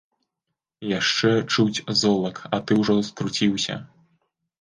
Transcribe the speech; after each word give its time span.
Яшчэ 0.99 1.29
чуць 1.53 1.83
золак, 2.03 2.39
а 2.57 2.61
ты 2.71 2.79
ўжо 2.81 2.95
ўскруцiўся? 3.01 3.77